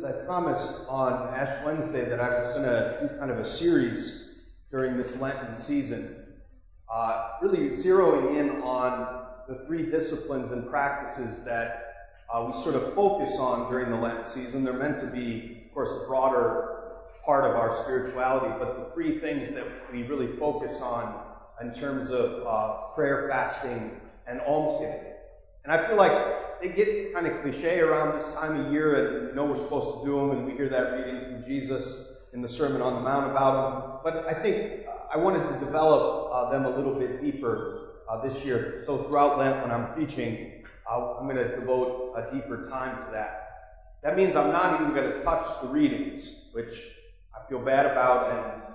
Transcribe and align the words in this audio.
as 0.00 0.04
I 0.06 0.12
promised 0.24 0.88
on 0.88 1.34
Ash 1.34 1.62
Wednesday 1.62 2.08
that 2.08 2.20
I 2.20 2.34
was 2.34 2.46
going 2.54 2.62
to 2.62 2.98
do 3.02 3.18
kind 3.18 3.30
of 3.30 3.38
a 3.38 3.44
series 3.44 4.34
during 4.70 4.96
this 4.96 5.20
Lenten 5.20 5.52
season, 5.52 6.24
uh, 6.90 7.32
really 7.42 7.68
zeroing 7.68 8.34
in 8.36 8.62
on 8.62 9.26
the 9.46 9.56
three 9.66 9.90
disciplines 9.90 10.52
and 10.52 10.70
practices 10.70 11.44
that 11.44 12.14
uh, 12.32 12.44
we 12.46 12.54
sort 12.54 12.76
of 12.76 12.94
focus 12.94 13.38
on 13.38 13.70
during 13.70 13.90
the 13.90 13.96
Lent 13.96 14.26
season. 14.26 14.64
They're 14.64 14.72
meant 14.72 15.00
to 15.00 15.08
be, 15.08 15.64
of 15.66 15.74
course, 15.74 16.00
a 16.02 16.06
broader 16.06 16.78
part 17.22 17.44
of 17.44 17.56
our 17.56 17.70
spirituality, 17.70 18.54
but 18.58 18.78
the 18.78 18.94
three 18.94 19.18
things 19.18 19.54
that 19.54 19.66
we 19.92 20.04
really 20.04 20.34
focus 20.38 20.80
on 20.80 21.26
in 21.60 21.72
terms 21.72 22.10
of 22.10 22.46
uh, 22.46 22.94
prayer, 22.94 23.28
fasting, 23.28 24.00
and 24.26 24.40
almsgiving. 24.40 25.09
And 25.70 25.80
I 25.80 25.86
feel 25.86 25.98
like 25.98 26.60
they 26.60 26.70
get 26.70 27.14
kind 27.14 27.28
of 27.28 27.42
cliche 27.42 27.78
around 27.78 28.16
this 28.16 28.34
time 28.34 28.60
of 28.60 28.72
year, 28.72 29.28
and 29.28 29.36
know 29.36 29.44
we're 29.44 29.54
supposed 29.54 30.00
to 30.00 30.04
do 30.04 30.16
them, 30.16 30.30
and 30.32 30.44
we 30.44 30.54
hear 30.54 30.68
that 30.68 30.94
reading 30.94 31.24
from 31.26 31.48
Jesus 31.48 32.26
in 32.32 32.42
the 32.42 32.48
Sermon 32.48 32.82
on 32.82 32.94
the 32.94 33.00
Mount 33.02 33.30
about 33.30 33.54
them. 33.54 34.00
But 34.02 34.26
I 34.26 34.42
think 34.42 34.84
I 35.14 35.16
wanted 35.16 35.48
to 35.48 35.64
develop 35.64 36.28
uh, 36.32 36.50
them 36.50 36.64
a 36.64 36.70
little 36.70 36.98
bit 36.98 37.22
deeper 37.22 37.82
uh, 38.08 38.20
this 38.20 38.44
year. 38.44 38.82
So 38.84 39.04
throughout 39.04 39.38
Lent, 39.38 39.62
when 39.62 39.70
I'm 39.70 39.94
preaching, 39.94 40.64
uh, 40.90 41.14
I'm 41.20 41.26
going 41.26 41.36
to 41.36 41.54
devote 41.54 42.14
a 42.16 42.34
deeper 42.34 42.64
time 42.68 43.04
to 43.04 43.12
that. 43.12 43.36
That 44.02 44.16
means 44.16 44.34
I'm 44.34 44.50
not 44.50 44.80
even 44.80 44.92
going 44.92 45.12
to 45.12 45.22
touch 45.22 45.46
the 45.62 45.68
readings, 45.68 46.48
which 46.50 46.82
I 47.32 47.48
feel 47.48 47.60
bad 47.60 47.86
about 47.86 48.32
and 48.32 48.69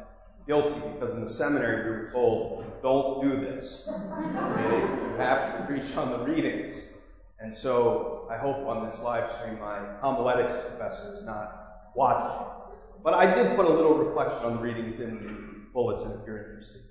guilty 0.45 0.79
because 0.93 1.15
in 1.15 1.21
the 1.21 1.29
seminary 1.29 1.89
we 1.89 1.97
were 1.97 2.11
told, 2.11 2.63
don't 2.81 3.21
do 3.21 3.37
this. 3.37 3.89
You 3.89 5.15
have 5.17 5.57
to 5.57 5.63
preach 5.67 5.95
on 5.97 6.11
the 6.11 6.19
readings. 6.19 6.93
And 7.39 7.53
so 7.53 8.27
I 8.29 8.37
hope 8.37 8.67
on 8.67 8.83
this 8.83 9.01
live 9.03 9.29
stream 9.29 9.59
my 9.59 9.77
homiletics 10.01 10.53
professor 10.69 11.13
is 11.13 11.25
not 11.25 11.91
watching. 11.95 12.47
But 13.03 13.13
I 13.13 13.35
did 13.35 13.55
put 13.55 13.65
a 13.65 13.69
little 13.69 13.95
reflection 13.95 14.39
on 14.39 14.55
the 14.55 14.61
readings 14.61 14.99
in 14.99 15.23
the 15.25 15.71
bulletin 15.73 16.19
if 16.19 16.27
you're 16.27 16.49
interested. 16.49 16.81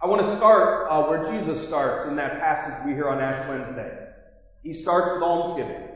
I 0.00 0.06
want 0.06 0.20
to 0.22 0.36
start 0.36 0.88
uh, 0.90 1.04
where 1.04 1.30
Jesus 1.32 1.64
starts 1.64 2.06
in 2.06 2.16
that 2.16 2.40
passage 2.40 2.84
we 2.84 2.92
hear 2.92 3.08
on 3.08 3.20
Ash 3.20 3.48
Wednesday. 3.48 4.08
He 4.64 4.72
starts 4.72 5.12
with 5.12 5.22
almsgiving. 5.22 5.91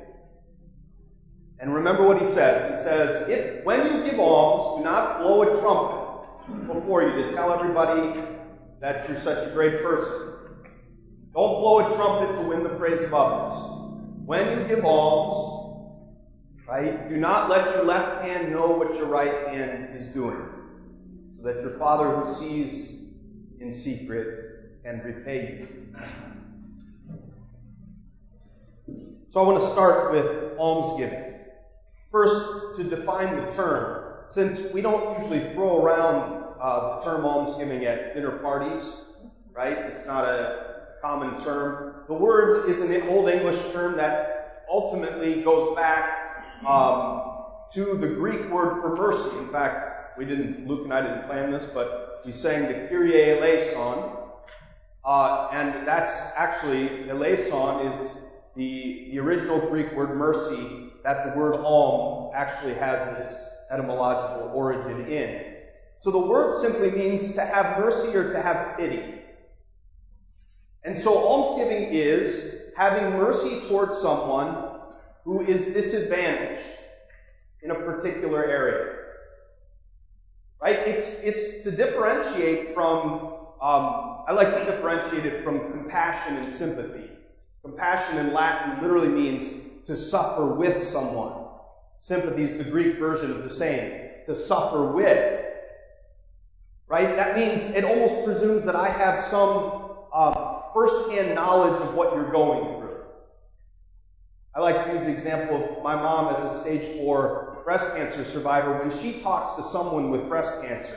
And 1.58 1.74
remember 1.74 2.06
what 2.06 2.20
he 2.20 2.26
says. 2.26 2.70
He 2.70 2.76
says, 2.82 3.64
when 3.64 3.86
you 3.86 4.04
give 4.04 4.20
alms, 4.20 4.78
do 4.78 4.84
not 4.84 5.20
blow 5.20 5.42
a 5.42 5.60
trumpet 5.60 6.66
before 6.66 7.02
you 7.02 7.22
to 7.22 7.32
tell 7.32 7.52
everybody 7.52 8.20
that 8.80 9.08
you're 9.08 9.16
such 9.16 9.46
a 9.48 9.50
great 9.52 9.82
person. 9.82 10.34
Don't 11.32 11.60
blow 11.60 11.78
a 11.78 11.94
trumpet 11.96 12.40
to 12.40 12.48
win 12.48 12.62
the 12.62 12.70
praise 12.70 13.04
of 13.04 13.14
others. 13.14 13.56
When 14.24 14.58
you 14.58 14.66
give 14.68 14.84
alms, 14.84 15.86
right, 16.68 17.08
do 17.08 17.16
not 17.16 17.48
let 17.48 17.74
your 17.74 17.84
left 17.84 18.22
hand 18.22 18.52
know 18.52 18.70
what 18.70 18.94
your 18.96 19.06
right 19.06 19.48
hand 19.48 19.94
is 19.96 20.08
doing, 20.08 20.44
so 21.36 21.42
that 21.44 21.60
your 21.60 21.78
Father 21.78 22.10
who 22.16 22.24
sees 22.24 23.02
in 23.60 23.72
secret 23.72 24.82
can 24.82 25.00
repay 25.00 25.58
you. 25.58 25.68
So 29.28 29.40
I 29.40 29.44
want 29.44 29.60
to 29.60 29.66
start 29.66 30.10
with 30.10 30.58
almsgiving. 30.58 31.34
First, 32.16 32.76
to 32.76 32.84
define 32.84 33.36
the 33.36 33.52
term, 33.52 34.14
since 34.30 34.72
we 34.72 34.80
don't 34.80 35.20
usually 35.20 35.52
throw 35.52 35.84
around 35.84 36.44
uh, 36.58 36.96
the 36.96 37.04
term 37.04 37.26
almsgiving 37.26 37.84
at 37.84 38.14
dinner 38.14 38.38
parties, 38.38 39.04
right? 39.52 39.76
It's 39.76 40.06
not 40.06 40.24
a 40.24 40.86
common 41.02 41.38
term. 41.38 42.04
The 42.08 42.14
word 42.14 42.70
is 42.70 42.80
an 42.84 43.06
Old 43.10 43.28
English 43.28 43.70
term 43.70 43.98
that 43.98 44.64
ultimately 44.70 45.42
goes 45.42 45.76
back 45.76 46.64
um, 46.66 47.44
to 47.72 47.98
the 47.98 48.08
Greek 48.08 48.48
word 48.50 48.80
for 48.80 48.96
mercy. 48.96 49.36
In 49.36 49.52
fact, 49.52 50.16
we 50.16 50.24
didn't, 50.24 50.66
Luke 50.66 50.84
and 50.84 50.94
I 50.94 51.02
didn't 51.02 51.26
plan 51.26 51.50
this, 51.50 51.66
but 51.66 52.22
we 52.24 52.32
sang 52.32 52.66
the 52.66 52.88
Kyrie 52.88 53.32
eleison, 53.32 54.10
uh, 55.04 55.50
and 55.52 55.86
that's 55.86 56.32
actually 56.34 57.10
eleison 57.10 57.80
is 57.88 58.20
the, 58.54 59.10
the 59.10 59.18
original 59.18 59.60
Greek 59.68 59.94
word 59.94 60.16
mercy 60.16 60.85
that 61.06 61.24
the 61.24 61.38
word 61.38 61.54
alm 61.54 62.32
actually 62.34 62.74
has 62.74 63.16
its 63.20 63.48
etymological 63.70 64.50
origin 64.52 65.06
in. 65.06 65.54
So 66.00 66.10
the 66.10 66.18
word 66.18 66.58
simply 66.58 66.90
means 66.90 67.36
to 67.36 67.42
have 67.42 67.78
mercy 67.78 68.16
or 68.16 68.32
to 68.32 68.42
have 68.42 68.76
pity. 68.76 69.20
And 70.82 70.98
so 70.98 71.16
almsgiving 71.16 71.90
is 71.92 72.60
having 72.76 73.12
mercy 73.12 73.60
towards 73.68 73.96
someone 73.96 74.80
who 75.22 75.42
is 75.42 75.66
disadvantaged 75.66 76.76
in 77.62 77.70
a 77.70 77.76
particular 77.76 78.44
area. 78.44 78.96
Right? 80.60 80.76
It's, 80.88 81.20
it's 81.22 81.62
to 81.62 81.70
differentiate 81.70 82.74
from, 82.74 83.30
um, 83.62 84.24
I 84.26 84.32
like 84.32 84.52
to 84.58 84.64
differentiate 84.64 85.24
it 85.24 85.44
from 85.44 85.70
compassion 85.70 86.36
and 86.36 86.50
sympathy. 86.50 87.10
Compassion 87.62 88.18
in 88.18 88.32
Latin 88.32 88.82
literally 88.82 89.08
means 89.08 89.66
to 89.86 89.96
suffer 89.96 90.46
with 90.46 90.82
someone. 90.82 91.44
Sympathy 91.98 92.44
is 92.44 92.58
the 92.58 92.64
Greek 92.64 92.98
version 92.98 93.30
of 93.30 93.42
the 93.42 93.48
same. 93.48 94.10
To 94.26 94.34
suffer 94.34 94.92
with. 94.92 95.44
Right? 96.88 97.16
That 97.16 97.36
means 97.36 97.74
it 97.74 97.84
almost 97.84 98.24
presumes 98.24 98.64
that 98.64 98.76
I 98.76 98.88
have 98.88 99.20
some 99.20 99.90
uh, 100.12 100.62
first-hand 100.74 101.34
knowledge 101.34 101.80
of 101.80 101.94
what 101.94 102.14
you're 102.14 102.30
going 102.30 102.78
through. 102.78 102.96
I 104.54 104.60
like 104.60 104.86
to 104.86 104.92
use 104.92 105.02
the 105.02 105.12
example 105.12 105.76
of 105.76 105.82
my 105.82 105.94
mom 105.96 106.34
as 106.34 106.42
a 106.42 106.62
stage 106.62 106.96
four 106.96 107.60
breast 107.64 107.96
cancer 107.96 108.24
survivor. 108.24 108.78
When 108.78 108.96
she 109.02 109.20
talks 109.20 109.56
to 109.56 109.62
someone 109.62 110.10
with 110.10 110.28
breast 110.28 110.62
cancer, 110.62 110.96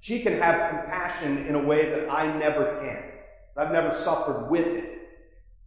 she 0.00 0.22
can 0.22 0.40
have 0.40 0.70
compassion 0.70 1.46
in 1.46 1.54
a 1.54 1.62
way 1.62 1.90
that 1.90 2.10
I 2.10 2.38
never 2.38 2.78
can. 2.80 3.02
I've 3.56 3.72
never 3.72 3.90
suffered 3.90 4.48
with 4.50 4.66
it. 4.66 4.98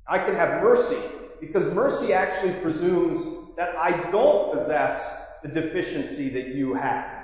I 0.07 0.19
can 0.19 0.35
have 0.35 0.63
mercy 0.63 0.97
because 1.39 1.73
mercy 1.73 2.13
actually 2.13 2.53
presumes 2.61 3.27
that 3.57 3.75
I 3.77 4.09
don't 4.11 4.51
possess 4.51 5.15
the 5.43 5.49
deficiency 5.49 6.29
that 6.29 6.49
you 6.49 6.73
have. 6.73 7.19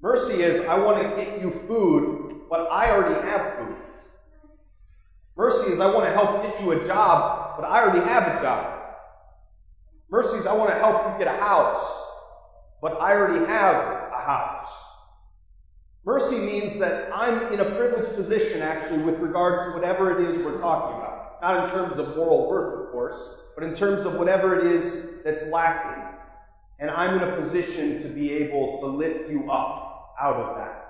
Mercy 0.00 0.42
is, 0.42 0.60
I 0.60 0.78
want 0.78 1.02
to 1.02 1.24
get 1.24 1.40
you 1.40 1.50
food, 1.50 2.40
but 2.48 2.68
I 2.70 2.90
already 2.90 3.20
have 3.28 3.56
food. 3.58 3.76
Mercy 5.36 5.70
is, 5.70 5.80
I 5.80 5.92
want 5.92 6.06
to 6.06 6.12
help 6.12 6.42
get 6.42 6.60
you 6.60 6.72
a 6.72 6.86
job, 6.86 7.56
but 7.56 7.66
I 7.66 7.80
already 7.82 8.06
have 8.06 8.38
a 8.38 8.42
job. 8.42 8.76
Mercy 10.10 10.38
is, 10.38 10.46
I 10.46 10.54
want 10.54 10.70
to 10.70 10.78
help 10.78 11.12
you 11.12 11.24
get 11.24 11.28
a 11.32 11.38
house, 11.38 11.92
but 12.82 13.00
I 13.00 13.12
already 13.12 13.44
have 13.46 13.74
a 13.74 14.22
house. 14.22 14.76
Mercy 16.04 16.38
means 16.38 16.78
that 16.78 17.10
I'm 17.12 17.52
in 17.52 17.60
a 17.60 17.64
privileged 17.76 18.14
position 18.16 18.62
actually 18.62 19.02
with 19.02 19.18
regard 19.18 19.66
to 19.66 19.72
whatever 19.72 20.18
it 20.18 20.30
is 20.30 20.38
we're 20.38 20.58
talking 20.58 20.96
about. 20.96 20.99
Not 21.40 21.64
in 21.64 21.70
terms 21.70 21.98
of 21.98 22.16
moral 22.16 22.48
worth, 22.48 22.86
of 22.86 22.92
course, 22.92 23.34
but 23.54 23.64
in 23.64 23.74
terms 23.74 24.04
of 24.04 24.14
whatever 24.14 24.58
it 24.58 24.66
is 24.66 25.22
that's 25.24 25.50
lacking. 25.50 26.04
And 26.78 26.90
I'm 26.90 27.16
in 27.16 27.28
a 27.28 27.36
position 27.36 27.98
to 27.98 28.08
be 28.08 28.32
able 28.32 28.80
to 28.80 28.86
lift 28.86 29.30
you 29.30 29.50
up 29.50 30.14
out 30.20 30.36
of 30.36 30.56
that. 30.56 30.80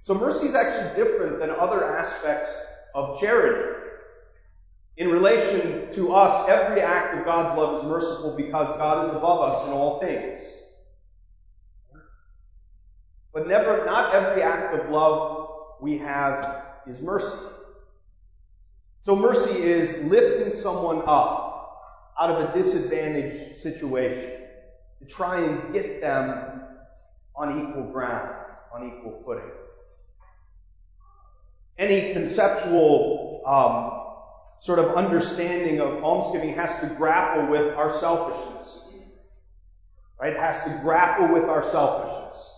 So 0.00 0.14
mercy 0.14 0.46
is 0.46 0.54
actually 0.54 1.02
different 1.02 1.38
than 1.40 1.50
other 1.50 1.96
aspects 1.96 2.64
of 2.94 3.20
charity. 3.20 3.74
In 4.96 5.10
relation 5.10 5.90
to 5.92 6.12
us, 6.12 6.48
every 6.48 6.80
act 6.80 7.14
of 7.14 7.24
God's 7.24 7.56
love 7.56 7.78
is 7.78 7.86
merciful 7.86 8.34
because 8.36 8.76
God 8.78 9.06
is 9.06 9.14
above 9.14 9.52
us 9.52 9.66
in 9.66 9.72
all 9.72 10.00
things. 10.00 10.42
But 13.32 13.46
never, 13.46 13.84
not 13.84 14.14
every 14.14 14.42
act 14.42 14.74
of 14.74 14.90
love 14.90 15.48
we 15.80 15.98
have 15.98 16.64
is 16.86 17.00
mercy. 17.02 17.44
So 19.08 19.16
mercy 19.16 19.62
is 19.62 20.04
lifting 20.04 20.50
someone 20.50 21.00
up 21.06 22.12
out 22.20 22.28
of 22.28 22.50
a 22.50 22.52
disadvantaged 22.52 23.56
situation 23.56 24.42
to 24.98 25.06
try 25.06 25.40
and 25.40 25.72
get 25.72 26.02
them 26.02 26.60
on 27.34 27.58
equal 27.58 27.84
ground, 27.84 28.36
on 28.70 28.86
equal 28.86 29.22
footing. 29.24 29.50
Any 31.78 32.12
conceptual 32.12 33.44
um, 33.46 34.02
sort 34.58 34.78
of 34.78 34.94
understanding 34.94 35.80
of 35.80 36.04
almsgiving 36.04 36.56
has 36.56 36.80
to 36.80 36.88
grapple 36.88 37.46
with 37.46 37.78
our 37.78 37.88
selfishness. 37.88 38.94
Right? 40.20 40.34
It 40.34 40.38
has 40.38 40.64
to 40.64 40.80
grapple 40.82 41.28
with 41.28 41.44
our 41.44 41.62
selfishness. 41.62 42.54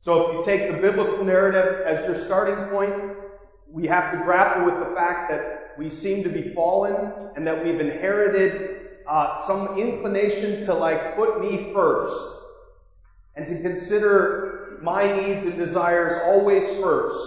So 0.00 0.30
if 0.30 0.34
you 0.38 0.52
take 0.52 0.72
the 0.72 0.78
biblical 0.78 1.22
narrative 1.22 1.86
as 1.86 2.04
your 2.06 2.16
starting 2.16 2.56
point, 2.70 3.18
we 3.68 3.86
have 3.86 4.10
to 4.10 4.24
grapple 4.24 4.64
with 4.64 4.80
the 4.80 4.96
fact 4.96 5.30
that 5.30 5.59
we 5.80 5.88
seem 5.88 6.24
to 6.24 6.28
be 6.28 6.52
fallen 6.52 7.30
and 7.36 7.46
that 7.46 7.64
we've 7.64 7.80
inherited 7.80 8.98
uh, 9.08 9.34
some 9.34 9.78
inclination 9.78 10.62
to 10.62 10.74
like 10.74 11.16
put 11.16 11.40
me 11.40 11.72
first 11.72 12.20
and 13.34 13.46
to 13.48 13.62
consider 13.62 14.78
my 14.82 15.10
needs 15.10 15.46
and 15.46 15.56
desires 15.56 16.12
always 16.22 16.76
first. 16.76 17.26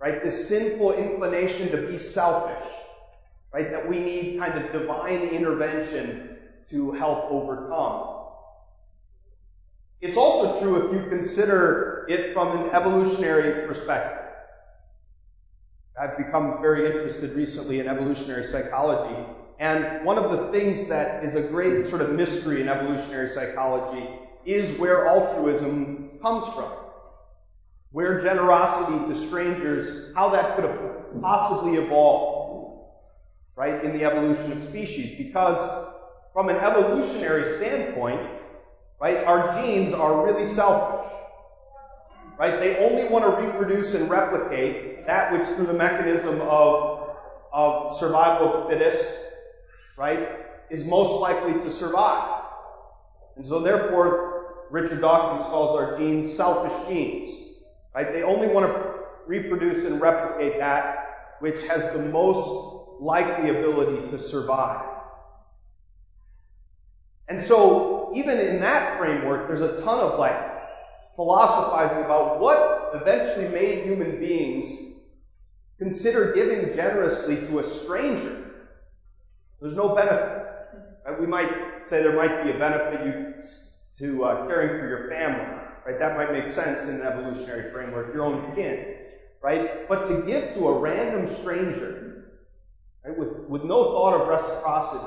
Right? 0.00 0.20
This 0.20 0.48
sinful 0.48 0.94
inclination 0.94 1.70
to 1.70 1.86
be 1.86 1.96
selfish. 1.96 2.68
Right? 3.54 3.70
That 3.70 3.88
we 3.88 4.00
need 4.00 4.40
kind 4.40 4.58
of 4.64 4.72
divine 4.72 5.20
intervention 5.20 6.38
to 6.66 6.90
help 6.90 7.30
overcome. 7.30 8.16
It's 10.00 10.16
also 10.16 10.60
true 10.60 10.88
if 10.88 10.92
you 10.92 11.08
consider 11.08 12.04
it 12.08 12.34
from 12.34 12.64
an 12.64 12.70
evolutionary 12.70 13.64
perspective. 13.64 14.25
I've 15.98 16.18
become 16.18 16.60
very 16.60 16.86
interested 16.86 17.32
recently 17.32 17.80
in 17.80 17.88
evolutionary 17.88 18.44
psychology, 18.44 19.16
and 19.58 20.04
one 20.04 20.18
of 20.18 20.30
the 20.30 20.52
things 20.52 20.88
that 20.88 21.24
is 21.24 21.34
a 21.34 21.42
great 21.42 21.86
sort 21.86 22.02
of 22.02 22.12
mystery 22.12 22.60
in 22.60 22.68
evolutionary 22.68 23.28
psychology 23.28 24.06
is 24.44 24.78
where 24.78 25.06
altruism 25.06 26.18
comes 26.20 26.46
from. 26.48 26.70
Where 27.92 28.20
generosity 28.20 29.08
to 29.08 29.14
strangers, 29.14 30.12
how 30.14 30.30
that 30.30 30.56
could 30.56 31.22
possibly 31.22 31.76
evolved, 31.76 32.84
right, 33.54 33.82
in 33.82 33.96
the 33.96 34.04
evolution 34.04 34.52
of 34.52 34.62
species. 34.62 35.16
Because 35.16 35.64
from 36.34 36.50
an 36.50 36.56
evolutionary 36.56 37.46
standpoint, 37.46 38.20
right, 39.00 39.24
our 39.24 39.62
genes 39.62 39.94
are 39.94 40.26
really 40.26 40.44
selfish. 40.44 41.10
Right? 42.38 42.60
They 42.60 42.76
only 42.84 43.08
want 43.08 43.24
to 43.24 43.46
reproduce 43.46 43.94
and 43.94 44.10
replicate 44.10 44.95
that 45.06 45.32
which 45.32 45.44
through 45.44 45.66
the 45.66 45.74
mechanism 45.74 46.40
of, 46.40 47.16
of 47.52 47.96
survival 47.96 48.62
of 48.62 48.68
fittest, 48.68 49.18
right, 49.96 50.28
is 50.70 50.84
most 50.84 51.20
likely 51.20 51.52
to 51.54 51.70
survive. 51.70 52.42
And 53.36 53.46
so 53.46 53.60
therefore, 53.60 54.66
Richard 54.70 55.00
Dawkins 55.00 55.46
calls 55.48 55.80
our 55.80 55.98
genes 55.98 56.32
selfish 56.32 56.88
genes. 56.88 57.52
Right? 57.94 58.12
They 58.12 58.22
only 58.22 58.48
want 58.48 58.66
to 58.66 58.94
reproduce 59.26 59.84
and 59.84 60.00
replicate 60.00 60.58
that 60.58 61.06
which 61.40 61.62
has 61.64 61.92
the 61.92 61.98
most 61.98 62.76
likely 63.00 63.50
ability 63.50 64.08
to 64.10 64.18
survive. 64.18 64.86
And 67.28 67.42
so, 67.42 68.12
even 68.14 68.38
in 68.38 68.60
that 68.60 68.98
framework, 68.98 69.48
there's 69.48 69.60
a 69.60 69.82
ton 69.82 69.98
of 69.98 70.18
like 70.18 70.38
philosophizing 71.16 72.04
about 72.04 72.40
what 72.40 72.92
eventually 72.94 73.48
made 73.48 73.84
human 73.84 74.20
beings 74.20 74.95
consider 75.78 76.32
giving 76.32 76.74
generously 76.74 77.36
to 77.48 77.58
a 77.58 77.62
stranger. 77.62 78.54
There's 79.60 79.74
no 79.74 79.94
benefit. 79.94 80.42
Right? 81.06 81.20
We 81.20 81.26
might 81.26 81.88
say 81.88 82.02
there 82.02 82.16
might 82.16 82.44
be 82.44 82.50
a 82.50 82.58
benefit 82.58 83.06
you, 83.06 83.34
to 83.98 84.24
uh, 84.24 84.46
caring 84.46 84.80
for 84.80 84.88
your 84.88 85.08
family. 85.08 85.62
Right? 85.86 85.98
That 85.98 86.16
might 86.16 86.32
make 86.32 86.46
sense 86.46 86.88
in 86.88 87.00
an 87.00 87.06
evolutionary 87.06 87.70
framework, 87.70 88.12
your 88.12 88.24
own 88.24 88.54
kin. 88.54 88.96
Right? 89.42 89.88
But 89.88 90.06
to 90.06 90.22
give 90.26 90.54
to 90.54 90.68
a 90.68 90.78
random 90.78 91.28
stranger, 91.28 92.32
right, 93.04 93.16
with, 93.16 93.48
with 93.48 93.64
no 93.64 93.92
thought 93.92 94.20
of 94.20 94.28
reciprocity, 94.28 95.06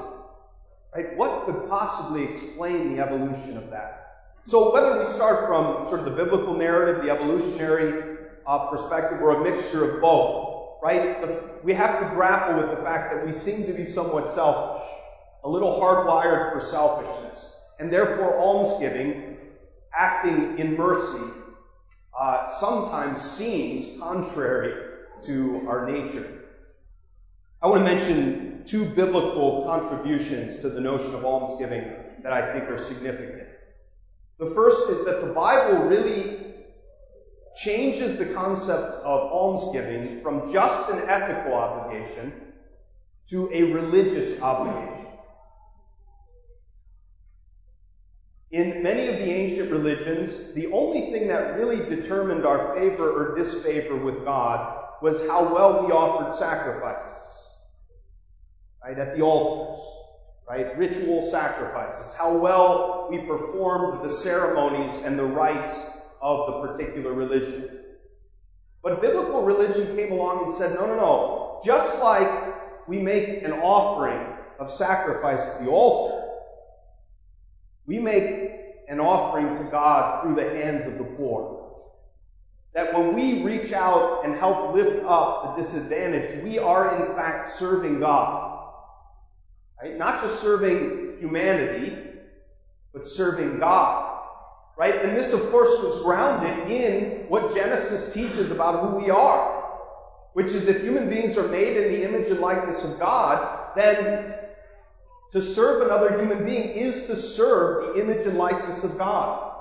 right, 0.95 1.15
what 1.17 1.45
could 1.45 1.67
possibly 1.67 2.23
explain 2.23 2.95
the 2.95 3.03
evolution 3.03 3.57
of 3.57 3.69
that? 3.71 3.99
So 4.45 4.73
whether 4.73 4.97
we 4.97 5.05
start 5.09 5.47
from 5.47 5.85
sort 5.85 5.99
of 5.99 6.05
the 6.05 6.11
biblical 6.11 6.55
narrative, 6.55 7.03
the 7.03 7.11
evolutionary 7.11 8.17
uh, 8.47 8.67
perspective, 8.67 9.21
or 9.21 9.41
a 9.41 9.43
mixture 9.43 9.95
of 9.95 10.01
both, 10.01 10.48
right? 10.81 11.63
We 11.63 11.73
have 11.73 11.99
to 11.99 12.15
grapple 12.15 12.55
with 12.57 12.77
the 12.77 12.83
fact 12.83 13.13
that 13.13 13.25
we 13.25 13.31
seem 13.31 13.65
to 13.65 13.73
be 13.73 13.85
somewhat 13.85 14.29
selfish, 14.29 14.87
a 15.43 15.49
little 15.49 15.79
hardwired 15.79 16.53
for 16.53 16.59
selfishness, 16.59 17.55
and 17.79 17.91
therefore 17.91 18.37
almsgiving, 18.37 19.37
acting 19.93 20.57
in 20.57 20.75
mercy, 20.75 21.23
uh, 22.17 22.47
sometimes 22.47 23.21
seems 23.21 23.99
contrary 23.99 24.97
to 25.23 25.65
our 25.67 25.89
nature. 25.89 26.39
I 27.61 27.67
want 27.67 27.85
to 27.85 27.95
mention 27.95 28.63
two 28.65 28.85
biblical 28.85 29.63
contributions 29.63 30.59
to 30.59 30.69
the 30.69 30.79
notion 30.79 31.13
of 31.15 31.25
almsgiving 31.25 31.93
that 32.23 32.31
I 32.33 32.53
think 32.53 32.69
are 32.69 32.77
significant. 32.77 33.47
The 34.37 34.47
first 34.47 34.89
is 34.89 35.05
that 35.05 35.21
the 35.21 35.33
Bible 35.33 35.85
really 35.85 36.48
changes 37.55 38.17
the 38.17 38.25
concept 38.33 38.95
of 39.03 39.31
almsgiving 39.31 40.21
from 40.21 40.51
just 40.51 40.89
an 40.89 41.07
ethical 41.07 41.53
obligation 41.53 42.33
to 43.27 43.49
a 43.53 43.63
religious 43.63 44.41
obligation. 44.41 45.05
In 48.51 48.81
many 48.81 49.07
of 49.07 49.17
the 49.17 49.31
ancient 49.31 49.69
religions, 49.71 50.53
the 50.53 50.71
only 50.71 51.11
thing 51.11 51.27
that 51.27 51.55
really 51.55 51.77
determined 51.77 52.45
our 52.45 52.75
favor 52.75 53.09
or 53.11 53.35
disfavor 53.35 53.95
with 53.95 54.25
God 54.25 54.85
was 55.01 55.27
how 55.27 55.53
well 55.53 55.85
we 55.85 55.91
offered 55.91 56.35
sacrifices. 56.35 57.43
Right? 58.83 58.97
At 58.97 59.15
the 59.15 59.21
altars 59.21 59.79
right? 60.49 60.75
Ritual 60.77 61.21
sacrifices, 61.21 62.15
how 62.15 62.37
well 62.37 63.07
we 63.11 63.19
performed 63.19 64.03
the 64.03 64.09
ceremonies 64.09 65.03
and 65.03 65.17
the 65.17 65.23
rites 65.23 65.87
of 66.21 66.47
the 66.47 66.67
particular 66.67 67.13
religion. 67.13 67.69
But 68.81 69.01
biblical 69.01 69.43
religion 69.43 69.95
came 69.95 70.11
along 70.11 70.45
and 70.45 70.53
said, 70.53 70.75
no, 70.75 70.87
no, 70.87 70.95
no. 70.95 71.61
Just 71.63 72.01
like 72.01 72.87
we 72.87 72.99
make 72.99 73.43
an 73.43 73.51
offering 73.51 74.35
of 74.57 74.71
sacrifice 74.71 75.45
at 75.47 75.61
the 75.61 75.69
altar, 75.69 76.27
we 77.85 77.99
make 77.99 78.51
an 78.87 78.99
offering 78.99 79.55
to 79.55 79.63
God 79.71 80.23
through 80.23 80.35
the 80.35 80.49
hands 80.49 80.85
of 80.85 80.97
the 80.97 81.03
poor. 81.03 81.57
That 82.73 82.93
when 82.93 83.13
we 83.13 83.41
reach 83.41 83.73
out 83.73 84.23
and 84.23 84.35
help 84.35 84.73
lift 84.73 85.03
up 85.05 85.55
the 85.55 85.63
disadvantaged, 85.63 86.43
we 86.43 86.59
are 86.59 87.07
in 87.09 87.15
fact 87.15 87.49
serving 87.49 87.99
God. 87.99 88.67
Right? 89.81 89.97
Not 89.97 90.21
just 90.21 90.41
serving 90.41 91.17
humanity, 91.19 91.97
but 92.93 93.07
serving 93.07 93.59
God. 93.59 94.08
Right? 94.79 95.03
And 95.03 95.17
this, 95.17 95.33
of 95.33 95.51
course, 95.51 95.67
was 95.83 96.01
grounded 96.03 96.71
in 96.71 97.25
what 97.27 97.53
Genesis 97.53 98.13
teaches 98.13 98.53
about 98.53 98.81
who 98.81 98.95
we 98.95 99.09
are. 99.09 99.59
Which 100.31 100.53
is 100.53 100.69
if 100.69 100.83
human 100.83 101.09
beings 101.09 101.37
are 101.37 101.49
made 101.49 101.75
in 101.75 101.91
the 101.91 102.07
image 102.07 102.29
and 102.29 102.39
likeness 102.39 102.89
of 102.89 102.97
God, 102.97 103.75
then 103.75 104.35
to 105.31 105.41
serve 105.41 105.81
another 105.81 106.17
human 106.17 106.45
being 106.45 106.69
is 106.69 107.07
to 107.07 107.17
serve 107.17 107.93
the 107.93 108.01
image 108.01 108.25
and 108.25 108.37
likeness 108.37 108.85
of 108.85 108.97
God. 108.97 109.51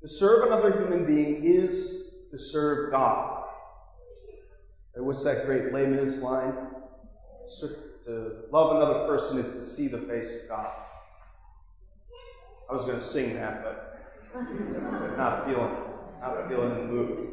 To 0.00 0.08
serve 0.08 0.46
another 0.46 0.80
human 0.80 1.04
being 1.04 1.44
is 1.44 2.04
to 2.30 2.38
serve 2.38 2.90
God. 2.90 3.44
And 4.94 5.04
what's 5.04 5.24
that 5.24 5.44
great 5.44 5.74
Les 5.74 6.22
line? 6.22 6.54
To 7.60 8.46
love 8.50 8.76
another 8.76 9.06
person 9.06 9.38
is 9.38 9.48
to 9.48 9.60
see 9.60 9.88
the 9.88 9.98
face 9.98 10.34
of 10.36 10.48
God. 10.48 10.72
I 12.68 12.72
was 12.72 12.84
going 12.84 12.98
to 12.98 13.04
sing 13.04 13.34
that, 13.36 13.64
but 13.64 15.16
not 15.16 15.46
feeling, 15.46 15.76
not 16.20 16.48
feeling 16.48 16.72
in 16.72 16.78
the 16.78 16.84
mood. 16.84 17.28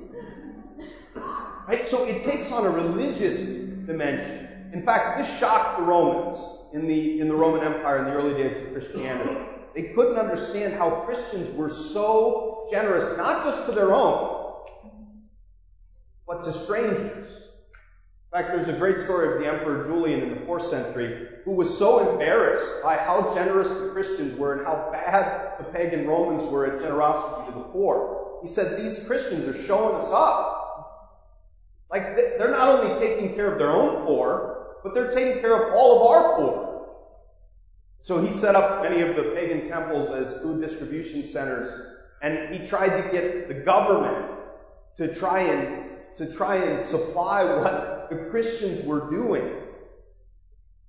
Right? 1.67 1.85
So 1.85 2.05
it 2.05 2.23
takes 2.23 2.51
on 2.51 2.65
a 2.65 2.69
religious 2.69 3.47
dimension. 3.47 4.71
In 4.73 4.81
fact, 4.81 5.17
this 5.17 5.39
shocked 5.39 5.79
the 5.79 5.85
Romans 5.85 6.59
in 6.73 6.87
the, 6.87 7.19
in 7.19 7.27
the 7.27 7.35
Roman 7.35 7.63
Empire 7.63 7.99
in 7.99 8.05
the 8.05 8.11
early 8.11 8.41
days 8.41 8.55
of 8.55 8.71
Christianity. 8.71 9.35
They 9.75 9.83
couldn't 9.93 10.17
understand 10.17 10.73
how 10.73 11.01
Christians 11.01 11.49
were 11.49 11.69
so 11.69 12.67
generous, 12.71 13.17
not 13.17 13.43
just 13.43 13.65
to 13.67 13.75
their 13.75 13.93
own, 13.93 14.63
but 16.25 16.43
to 16.43 16.53
strangers. 16.53 17.44
In 18.35 18.41
fact, 18.41 18.53
there's 18.53 18.67
a 18.67 18.77
great 18.77 18.97
story 18.97 19.33
of 19.33 19.39
the 19.39 19.47
Emperor 19.47 19.85
Julian 19.85 20.19
in 20.19 20.29
the 20.29 20.35
4th 20.45 20.63
century 20.63 21.25
who 21.45 21.53
was 21.53 21.77
so 21.77 22.11
embarrassed 22.11 22.83
by 22.83 22.97
how 22.97 23.33
generous 23.33 23.69
the 23.77 23.91
Christians 23.91 24.35
were 24.35 24.57
and 24.57 24.67
how 24.67 24.89
bad 24.91 25.53
the 25.57 25.63
pagan 25.63 26.05
Romans 26.05 26.43
were 26.43 26.65
at 26.65 26.81
generosity 26.81 27.49
to 27.49 27.57
the 27.57 27.63
poor. 27.63 28.39
He 28.41 28.47
said, 28.47 28.77
these 28.77 29.07
Christians 29.07 29.45
are 29.45 29.63
showing 29.63 29.95
us 29.95 30.11
up. 30.11 31.07
Like, 31.89 32.17
they're 32.17 32.51
not 32.51 32.83
only 32.83 32.99
taking 32.99 33.35
care 33.35 33.53
of 33.53 33.57
their 33.57 33.71
own 33.71 34.05
poor, 34.05 34.79
but 34.83 34.93
they're 34.93 35.11
taking 35.11 35.39
care 35.39 35.69
of 35.69 35.73
all 35.73 36.01
of 36.01 36.07
our 36.11 36.35
poor. 36.35 36.87
So 38.01 38.21
he 38.21 38.31
set 38.31 38.55
up 38.55 38.83
many 38.83 38.99
of 38.99 39.15
the 39.15 39.31
pagan 39.33 39.65
temples 39.69 40.11
as 40.11 40.41
food 40.41 40.59
distribution 40.59 41.23
centers, 41.23 41.71
and 42.21 42.53
he 42.53 42.67
tried 42.67 43.01
to 43.01 43.11
get 43.13 43.47
the 43.47 43.53
government 43.53 44.29
to 44.97 45.15
try 45.15 45.39
and 45.39 45.85
to 46.15 46.33
try 46.33 46.55
and 46.55 46.85
supply 46.85 47.43
what 47.43 47.94
the 48.09 48.29
Christians 48.29 48.85
were 48.85 49.09
doing. 49.09 49.51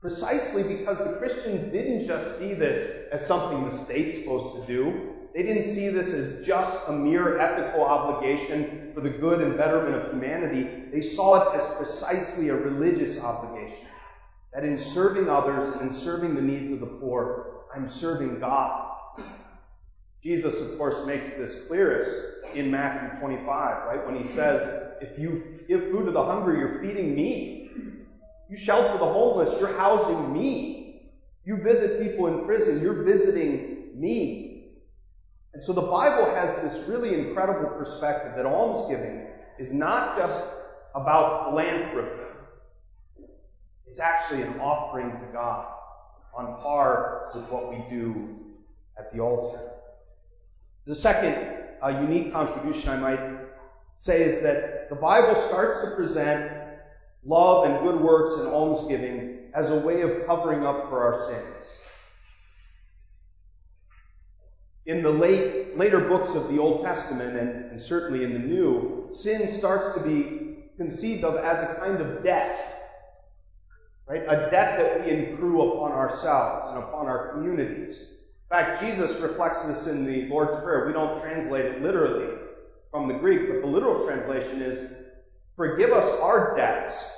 Precisely 0.00 0.62
because 0.76 0.99
the 0.99 1.16
Christians 1.18 1.62
didn't 1.64 2.06
just 2.06 2.38
see 2.38 2.54
this 2.54 3.08
as 3.11 3.26
something 3.26 3.64
the 3.64 3.70
state's 3.70 4.18
supposed 4.18 4.61
to 4.61 4.66
do. 4.66 5.12
They 5.35 5.42
didn't 5.42 5.64
see 5.64 5.88
this 5.88 6.14
as 6.14 6.46
just 6.46 6.88
a 6.88 6.92
mere 6.92 7.38
ethical 7.38 7.85
obligation 7.85 8.92
for 8.94 9.00
the 9.00 9.11
good 9.11 9.42
and 9.42 9.56
betterment 9.56 9.94
of 9.94 10.12
humanity. 10.12 10.90
They 10.90 11.02
saw 11.02 11.52
it 11.52 11.56
as 11.56 11.75
precisely 11.76 12.49
a 12.49 12.54
religious 12.54 13.23
obligation. 13.23 13.87
That 14.54 14.64
in 14.64 14.78
serving 14.78 15.28
others 15.28 15.73
and 15.73 15.82
in 15.82 15.92
serving 15.92 16.35
the 16.37 16.42
needs 16.42 16.73
of 16.73 16.80
the 16.80 16.87
poor, 16.87 17.64
I'm 17.75 17.88
serving 17.88 18.40
God. 18.40 18.95
Jesus, 20.23 20.73
of 20.73 20.78
course, 20.78 21.06
makes 21.06 21.35
this 21.35 21.68
clearest 21.68 22.25
in 22.54 22.70
Matthew 22.70 23.20
25, 23.20 23.46
right? 23.87 24.06
When 24.06 24.16
he 24.16 24.25
says, 24.25 24.94
if 25.00 25.18
you 25.18 25.61
give 25.68 25.90
food 25.90 26.06
to 26.06 26.12
the 26.12 26.25
hungry, 26.25 26.58
you're 26.58 26.80
feeding 26.80 27.14
me. 27.14 27.70
You 28.49 28.56
shelter 28.56 28.99
the 28.99 29.12
homeless, 29.12 29.54
you're 29.61 29.76
housing 29.76 30.32
me. 30.32 31.11
You 31.44 31.58
visit 31.62 32.02
people 32.02 32.26
in 32.26 32.44
prison, 32.44 32.82
you're 32.82 33.04
visiting 33.04 33.92
me. 33.94 34.73
And 35.54 35.62
so 35.62 35.73
the 35.73 35.82
Bible 35.82 36.35
has 36.35 36.61
this 36.62 36.88
really 36.88 37.14
incredible 37.14 37.70
perspective 37.78 38.32
that 38.37 38.46
almsgiving 38.46 39.26
is 39.58 39.73
not 39.73 40.16
just 40.18 40.52
about 40.94 41.50
philanthropy. 41.50 42.23
It's 43.87 44.00
actually 44.00 44.42
an 44.42 44.61
offering 44.61 45.12
to 45.12 45.26
God 45.32 45.66
on 46.37 46.61
par 46.62 47.30
with 47.35 47.44
what 47.44 47.70
we 47.70 47.82
do 47.88 48.37
at 48.99 49.12
the 49.12 49.20
altar. 49.20 49.61
The 50.86 50.94
second 50.94 51.34
uh, 51.82 51.88
unique 52.00 52.32
contribution 52.32 52.90
I 52.90 52.96
might 52.96 53.38
say 53.98 54.22
is 54.22 54.42
that 54.42 54.88
the 54.88 54.94
Bible 54.94 55.34
starts 55.34 55.82
to 55.82 55.90
present 55.96 56.52
love 57.24 57.64
and 57.64 57.82
good 57.82 58.00
works 58.00 58.36
and 58.36 58.46
almsgiving 58.48 59.50
as 59.52 59.70
a 59.70 59.80
way 59.80 60.02
of 60.02 60.26
covering 60.26 60.64
up 60.64 60.88
for 60.88 61.02
our 61.02 61.28
sins. 61.28 61.78
In 64.84 65.02
the 65.02 65.10
late, 65.10 65.76
later 65.76 65.98
books 65.98 66.36
of 66.36 66.48
the 66.48 66.58
Old 66.58 66.84
Testament 66.84 67.36
and, 67.36 67.70
and 67.72 67.80
certainly 67.80 68.22
in 68.22 68.32
the 68.32 68.38
New, 68.38 69.08
sin 69.10 69.48
starts 69.48 69.94
to 69.94 70.04
be 70.04 70.68
conceived 70.76 71.24
of 71.24 71.36
as 71.36 71.60
a 71.60 71.74
kind 71.80 72.00
of 72.00 72.22
debt. 72.22 72.74
Right? 74.06 74.22
A 74.22 74.48
debt 74.52 74.78
that 74.78 75.04
we 75.04 75.10
accrue 75.10 75.62
upon 75.62 75.90
ourselves 75.90 76.68
and 76.68 76.78
upon 76.78 77.08
our 77.08 77.32
communities. 77.32 78.15
In 78.48 78.56
fact, 78.56 78.80
Jesus 78.80 79.20
reflects 79.22 79.66
this 79.66 79.88
in 79.88 80.04
the 80.04 80.28
Lord's 80.28 80.54
Prayer. 80.60 80.86
We 80.86 80.92
don't 80.92 81.20
translate 81.20 81.64
it 81.64 81.82
literally 81.82 82.36
from 82.92 83.08
the 83.08 83.14
Greek, 83.14 83.48
but 83.48 83.60
the 83.60 83.66
literal 83.66 84.06
translation 84.06 84.62
is, 84.62 84.94
forgive 85.56 85.90
us 85.90 86.16
our 86.20 86.54
debts 86.56 87.12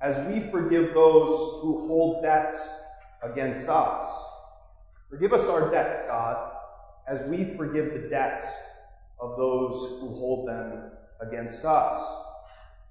as 0.00 0.24
we 0.28 0.48
forgive 0.52 0.94
those 0.94 1.60
who 1.60 1.84
hold 1.88 2.22
debts 2.22 2.72
against 3.20 3.68
us. 3.68 4.08
Forgive 5.10 5.32
us 5.32 5.48
our 5.48 5.72
debts, 5.72 6.06
God, 6.06 6.52
as 7.08 7.24
we 7.28 7.56
forgive 7.56 7.92
the 7.94 8.08
debts 8.08 8.62
of 9.18 9.36
those 9.38 9.98
who 10.00 10.14
hold 10.14 10.46
them 10.46 10.92
against 11.20 11.64
us. 11.64 12.00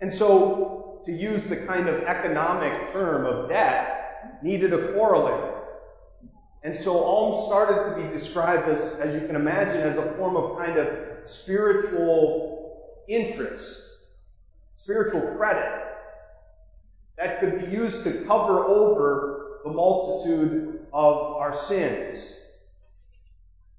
And 0.01 0.13
so, 0.13 1.01
to 1.05 1.13
use 1.13 1.45
the 1.45 1.55
kind 1.55 1.87
of 1.87 2.03
economic 2.03 2.91
term 2.91 3.25
of 3.25 3.47
debt, 3.49 4.41
needed 4.43 4.73
a 4.73 4.91
corollary. 4.91 5.56
And 6.63 6.75
so 6.75 7.03
alms 7.03 7.45
started 7.45 7.89
to 7.89 8.03
be 8.03 8.09
described 8.11 8.67
as, 8.67 8.95
as 8.99 9.13
you 9.13 9.25
can 9.27 9.35
imagine, 9.35 9.77
as 9.81 9.97
a 9.97 10.13
form 10.13 10.35
of 10.35 10.57
kind 10.57 10.77
of 10.77 11.27
spiritual 11.27 13.03
interest, 13.07 13.99
spiritual 14.77 15.21
credit 15.37 15.83
that 17.17 17.39
could 17.39 17.59
be 17.59 17.75
used 17.75 18.03
to 18.03 18.11
cover 18.25 18.63
over 18.65 19.59
the 19.63 19.71
multitude 19.71 20.85
of 20.93 21.17
our 21.35 21.53
sins. 21.53 22.39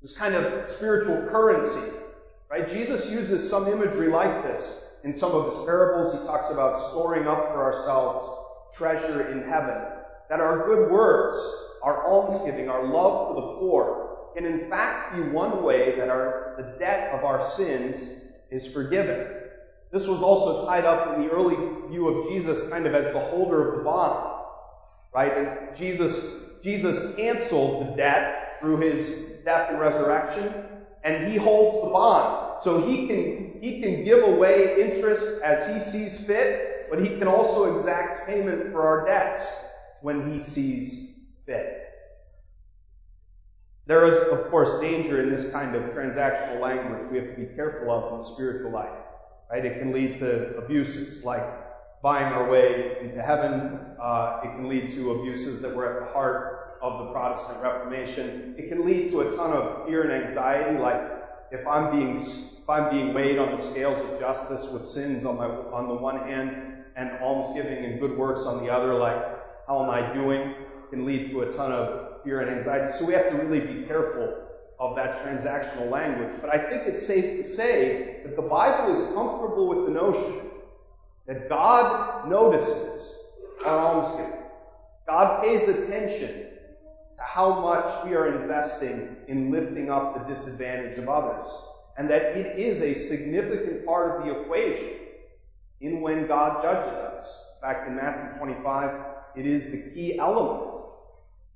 This 0.03 0.17
kind 0.17 0.35
of 0.35 0.69
spiritual 0.71 1.23
currency, 1.29 1.93
right? 2.51 2.69
Jesus 2.69 3.11
uses 3.11 3.49
some 3.49 3.69
imagery 3.69 4.09
like 4.09 4.45
this 4.45 4.85
in 5.05 5.15
some 5.15 5.33
of 5.33 5.47
his 5.47 5.65
parables. 5.65 6.13
He 6.13 6.27
talks 6.27 6.51
about 6.51 6.79
storing 6.79 7.27
up 7.27 7.53
for 7.53 7.63
ourselves 7.63 8.25
treasure 8.73 9.29
in 9.29 9.49
heaven. 9.49 9.77
That 10.29 10.41
our 10.41 10.67
good 10.67 10.91
works, 10.91 11.68
our 11.83 12.07
almsgiving, 12.07 12.69
our 12.69 12.85
love 12.85 13.29
for 13.29 13.35
the 13.35 13.47
poor 13.59 14.09
can 14.35 14.47
in 14.47 14.71
fact 14.71 15.17
be 15.17 15.23
one 15.23 15.63
way 15.63 15.97
that 15.97 16.09
our, 16.09 16.55
the 16.57 16.79
debt 16.79 17.13
of 17.13 17.25
our 17.25 17.43
sins 17.43 18.21
is 18.51 18.73
forgiven. 18.73 19.27
This 19.91 20.07
was 20.07 20.23
also 20.23 20.67
tied 20.67 20.85
up 20.85 21.17
in 21.17 21.27
the 21.27 21.31
early 21.33 21.57
view 21.89 22.09
of 22.09 22.29
Jesus 22.29 22.71
kind 22.71 22.87
of 22.87 22.95
as 22.95 23.07
the 23.07 23.19
holder 23.19 23.71
of 23.71 23.79
the 23.79 23.85
bond. 23.85 24.35
Right? 25.15 25.37
And 25.37 25.77
Jesus, 25.77 26.31
Jesus 26.63 27.17
canceled 27.17 27.83
the 27.83 27.97
debt 27.97 28.59
through 28.61 28.79
his 28.79 29.25
death 29.45 29.71
and 29.71 29.81
resurrection, 29.81 30.53
and 31.03 31.27
he 31.27 31.37
holds 31.37 31.85
the 31.85 31.91
bond. 31.91 32.63
So 32.63 32.87
he 32.87 33.07
can, 33.07 33.59
he 33.63 33.81
can 33.81 34.05
give 34.05 34.23
away 34.23 34.83
interest 34.83 35.43
as 35.43 35.73
he 35.73 35.81
sees 35.81 36.25
fit, 36.27 36.87
but 36.91 37.01
he 37.03 37.19
can 37.19 37.27
also 37.27 37.77
exact 37.77 38.29
payment 38.29 38.73
for 38.73 38.83
our 38.83 39.07
debts 39.07 39.65
when 40.03 40.31
he 40.31 40.39
sees 40.39 41.18
fit. 41.49 41.89
There 43.87 44.05
is, 44.05 44.19
of 44.29 44.51
course, 44.51 44.81
danger 44.81 45.23
in 45.23 45.31
this 45.31 45.51
kind 45.51 45.75
of 45.75 45.83
transactional 45.95 46.61
language 46.61 47.11
we 47.11 47.17
have 47.17 47.31
to 47.31 47.37
be 47.37 47.47
careful 47.57 47.91
of 47.91 48.13
in 48.13 48.19
the 48.19 48.25
spiritual 48.25 48.71
life. 48.71 48.99
Right? 49.51 49.65
It 49.65 49.79
can 49.79 49.93
lead 49.93 50.19
to 50.19 50.59
abuses 50.59 51.25
like 51.25 51.43
buying 52.03 52.27
our 52.27 52.51
way 52.51 52.99
into 53.01 53.23
heaven. 53.23 53.81
Uh, 53.99 54.41
it 54.45 54.49
can 54.49 54.69
lead 54.69 54.91
to 54.91 55.13
abuses 55.13 55.63
that 55.63 55.75
were 55.75 55.87
at 55.91 56.07
the 56.07 56.13
heart 56.13 56.79
of 56.83 56.99
the 56.99 57.13
Protestant 57.13 57.63
Reformation. 57.63 58.55
It 58.59 58.69
can 58.69 58.85
lead 58.85 59.11
to 59.13 59.23
a 59.23 59.35
ton 59.35 59.53
of 59.53 59.87
fear 59.87 60.03
and 60.03 60.13
anxiety, 60.13 60.79
like 60.79 61.01
if 61.51 61.67
I'm 61.67 61.91
being 61.91 62.15
if 62.15 62.69
I'm 62.69 62.91
being 62.91 63.15
weighed 63.15 63.39
on 63.39 63.53
the 63.53 63.57
scales 63.57 63.99
of 64.03 64.21
justice 64.21 64.71
with 64.71 64.87
sins 64.87 65.25
on 65.25 65.39
my 65.39 65.47
on 65.47 65.89
the 65.89 65.95
one 65.95 66.19
hand 66.29 66.85
and 66.95 67.13
almsgiving 67.23 67.87
and 67.87 67.99
good 67.99 68.19
works 68.19 68.45
on 68.45 68.63
the 68.63 68.71
other, 68.71 68.93
like 68.93 69.17
how 69.67 69.83
am 69.83 69.89
I 69.91 70.13
doing? 70.13 70.55
Can 70.91 71.05
lead 71.05 71.31
to 71.31 71.43
a 71.43 71.51
ton 71.51 71.73
of 71.73 72.23
fear 72.23 72.41
and 72.41 72.51
anxiety. 72.51 72.93
So 72.93 73.05
we 73.05 73.13
have 73.13 73.31
to 73.31 73.37
really 73.37 73.61
be 73.61 73.87
careful 73.87 74.49
of 74.79 74.97
that 74.97 75.25
transactional 75.25 75.91
language. 75.91 76.35
But 76.41 76.55
I 76.55 76.59
think 76.71 76.87
it's 76.87 77.05
safe 77.05 77.37
to 77.37 77.45
say 77.45 78.21
that 78.25 78.37
the 78.37 78.43
Bible 78.43 78.93
is 78.93 79.01
comfortable 79.13 79.69
with 79.69 79.87
the 79.87 79.93
notion 79.93 80.51
that 81.27 81.49
God 81.49 82.29
notices 82.29 83.33
our 83.67 83.79
almsgiving. 83.79 84.41
God 85.07 85.43
pays 85.43 85.69
attention 85.69 86.29
to 87.17 87.23
how 87.23 87.61
much 87.61 88.05
we 88.05 88.15
are 88.15 88.43
investing 88.43 89.17
in 89.27 89.51
lifting 89.51 89.91
up 89.91 90.15
the 90.15 90.25
disadvantage 90.25 90.99
of 90.99 91.09
others. 91.09 91.61
And 91.97 92.11
that 92.11 92.37
it 92.37 92.59
is 92.59 92.83
a 92.83 92.95
significant 92.95 93.85
part 93.85 94.21
of 94.21 94.27
the 94.27 94.41
equation 94.41 94.91
in 95.81 96.01
when 96.01 96.29
God 96.29 96.63
judges 96.63 97.01
us. 97.01 97.51
In 97.57 97.69
fact, 97.69 97.89
in 97.89 97.97
Matthew 97.97 98.39
25, 98.39 99.01
it 99.39 99.47
is 99.47 99.71
the 99.71 99.79
key 99.95 100.19
element 100.19 100.85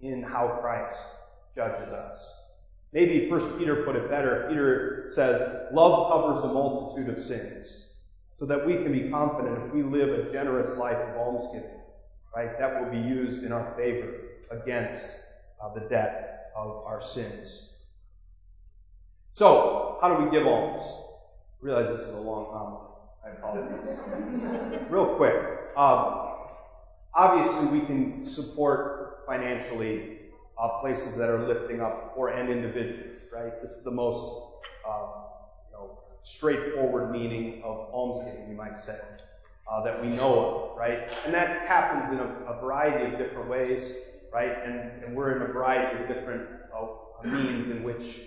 in 0.00 0.22
how 0.22 0.58
Christ 0.60 1.16
judges 1.56 1.92
us. 1.92 2.46
Maybe 2.92 3.28
First 3.28 3.58
Peter 3.58 3.84
put 3.84 3.96
it 3.96 4.08
better. 4.08 4.46
Peter 4.48 5.06
says, 5.10 5.72
love 5.72 6.12
covers 6.12 6.44
a 6.44 6.52
multitude 6.52 7.08
of 7.08 7.20
sins. 7.20 7.88
So 8.34 8.46
that 8.46 8.66
we 8.66 8.74
can 8.74 8.92
be 8.92 9.10
confident 9.10 9.66
if 9.66 9.72
we 9.72 9.82
live 9.82 10.10
a 10.10 10.32
generous 10.32 10.76
life 10.76 10.96
of 10.96 11.16
almsgiving, 11.16 11.80
right, 12.34 12.58
that 12.58 12.80
will 12.82 12.90
be 12.90 12.98
used 12.98 13.44
in 13.44 13.52
our 13.52 13.74
favor 13.76 14.14
against 14.50 15.10
uh, 15.62 15.72
the 15.74 15.80
debt 15.80 16.50
of 16.56 16.84
our 16.84 17.00
sins. 17.00 17.72
So, 19.32 19.98
how 20.00 20.14
do 20.14 20.24
we 20.24 20.30
give 20.30 20.46
alms? 20.46 20.82
I 20.82 21.64
realize 21.64 21.88
this 21.88 22.08
is 22.08 22.14
a 22.14 22.20
long 22.20 22.46
homily. 22.52 22.88
I 23.24 23.28
apologize. 23.30 24.86
Real 24.90 25.14
quick. 25.14 25.36
Um, 25.76 26.21
obviously, 27.14 27.78
we 27.78 27.84
can 27.84 28.24
support 28.26 29.24
financially 29.26 30.18
uh, 30.58 30.80
places 30.80 31.16
that 31.16 31.28
are 31.30 31.46
lifting 31.46 31.80
up 31.80 32.14
poor 32.14 32.28
and 32.28 32.48
individuals, 32.48 33.20
right? 33.32 33.60
This 33.60 33.72
is 33.72 33.84
the 33.84 33.90
most 33.90 34.42
uh, 34.86 35.06
you 35.70 35.76
know, 35.76 35.98
straightforward 36.22 37.10
meaning 37.10 37.62
of 37.64 37.88
almsgiving, 37.92 38.48
you 38.48 38.56
might 38.56 38.78
say, 38.78 38.98
uh, 39.70 39.82
that 39.82 40.00
we 40.02 40.08
know 40.08 40.70
of, 40.72 40.78
right? 40.78 41.10
And 41.24 41.34
that 41.34 41.66
happens 41.66 42.12
in 42.12 42.18
a, 42.18 42.52
a 42.52 42.60
variety 42.60 43.12
of 43.12 43.18
different 43.18 43.48
ways, 43.48 44.06
right? 44.32 44.56
And, 44.64 45.04
and, 45.04 45.16
we're 45.16 45.36
in 45.36 45.42
a 45.42 45.52
variety 45.52 46.02
of 46.02 46.08
different 46.08 46.48
uh, 46.74 47.26
means 47.26 47.70
in 47.70 47.82
which 47.82 48.20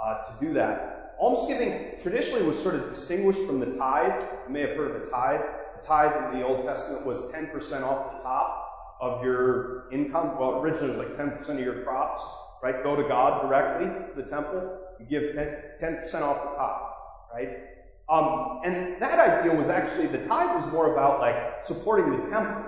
uh, 0.00 0.22
to 0.22 0.32
do 0.40 0.52
that. 0.54 1.16
Almsgiving 1.20 1.98
traditionally 2.02 2.42
was 2.44 2.60
sort 2.60 2.74
of 2.74 2.88
distinguished 2.90 3.42
from 3.46 3.60
the 3.60 3.76
tithe. 3.76 4.22
You 4.46 4.52
may 4.52 4.60
have 4.62 4.76
heard 4.76 4.96
of 4.96 5.04
the 5.04 5.10
tithe. 5.10 5.40
The 5.82 5.88
tithe 5.88 6.32
in 6.32 6.38
the 6.38 6.46
Old 6.46 6.64
Testament 6.64 7.04
was 7.04 7.32
10% 7.32 7.82
off 7.82 8.16
the 8.16 8.22
top 8.22 8.96
of 9.00 9.24
your 9.24 9.90
income. 9.90 10.38
Well, 10.38 10.60
originally 10.60 10.94
it 10.94 10.96
was 10.96 10.98
like 10.98 11.16
10% 11.16 11.48
of 11.48 11.58
your 11.58 11.82
crops, 11.82 12.22
right? 12.62 12.84
Go 12.84 12.94
to 12.94 13.02
God 13.02 13.42
directly, 13.42 13.90
the 14.14 14.28
temple. 14.28 14.78
You 15.00 15.06
give 15.06 15.34
10, 15.34 15.56
10% 15.80 16.22
off 16.22 16.50
the 16.50 16.56
top, 16.56 17.28
right? 17.34 17.64
Um, 18.08 18.60
and 18.64 19.02
that 19.02 19.18
idea 19.18 19.52
was 19.56 19.68
actually, 19.68 20.06
the 20.06 20.24
tithe 20.24 20.54
was 20.54 20.70
more 20.72 20.92
about 20.92 21.18
like 21.18 21.64
supporting 21.64 22.10
the 22.12 22.28
temple, 22.28 22.64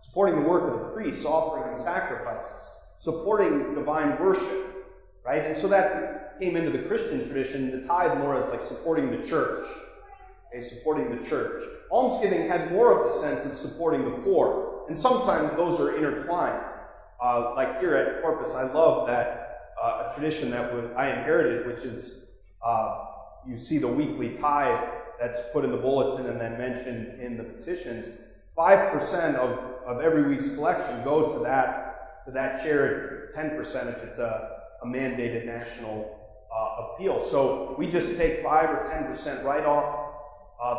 supporting 0.00 0.36
the 0.40 0.48
work 0.48 0.72
of 0.72 0.78
the 0.78 0.86
priests, 0.94 1.26
offering 1.26 1.74
the 1.74 1.80
sacrifices, 1.80 2.70
supporting 2.98 3.74
divine 3.74 4.20
worship, 4.20 4.86
right? 5.24 5.44
And 5.44 5.56
so 5.56 5.66
that 5.66 6.38
came 6.40 6.54
into 6.54 6.70
the 6.70 6.86
Christian 6.86 7.26
tradition, 7.26 7.80
the 7.80 7.84
tithe 7.84 8.18
more 8.18 8.36
as 8.36 8.48
like 8.50 8.62
supporting 8.62 9.10
the 9.10 9.26
church, 9.26 9.66
okay, 10.48 10.60
supporting 10.60 11.16
the 11.16 11.28
church. 11.28 11.64
Almsgiving 11.92 12.48
had 12.48 12.72
more 12.72 13.04
of 13.04 13.12
the 13.12 13.14
sense 13.14 13.44
of 13.44 13.56
supporting 13.56 14.04
the 14.04 14.10
poor, 14.22 14.84
and 14.88 14.98
sometimes 14.98 15.54
those 15.56 15.78
are 15.78 15.94
intertwined. 15.96 16.64
Uh, 17.22 17.52
like 17.54 17.80
here 17.80 17.94
at 17.94 18.22
Corpus, 18.22 18.56
I 18.56 18.64
love 18.72 19.06
that 19.08 19.74
uh, 19.80 20.08
a 20.08 20.14
tradition 20.14 20.50
that 20.50 20.72
I 20.96 21.10
inherited, 21.10 21.66
which 21.66 21.84
is 21.84 22.30
uh, 22.64 23.04
you 23.46 23.58
see 23.58 23.78
the 23.78 23.88
weekly 23.88 24.30
tithe 24.38 24.88
that's 25.20 25.42
put 25.52 25.64
in 25.64 25.70
the 25.70 25.76
bulletin 25.76 26.26
and 26.26 26.40
then 26.40 26.56
mentioned 26.56 27.20
in 27.20 27.36
the 27.36 27.44
petitions. 27.44 28.18
Five 28.56 28.90
percent 28.92 29.36
of, 29.36 29.50
of 29.86 30.00
every 30.00 30.28
week's 30.28 30.54
collection 30.54 31.04
go 31.04 31.32
to 31.34 31.44
that 31.44 32.24
to 32.24 32.30
that 32.32 32.62
charity, 32.62 33.32
10% 33.36 33.96
if 33.96 34.04
it's 34.04 34.18
a, 34.18 34.60
a 34.82 34.86
mandated 34.86 35.44
national 35.44 36.18
uh, 36.54 36.86
appeal. 36.94 37.20
So 37.20 37.74
we 37.78 37.88
just 37.88 38.16
take 38.16 38.42
5 38.42 38.70
or 38.70 38.84
10% 38.84 39.44
right 39.44 39.64
off 39.64 40.01